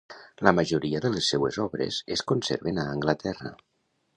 La 0.45 0.53
majoria 0.59 1.01
de 1.03 1.11
les 1.15 1.27
seues 1.33 1.59
obres 1.65 1.99
es 2.17 2.25
conserven 2.33 2.81
a 2.81 2.87
Anglaterra. 2.95 3.53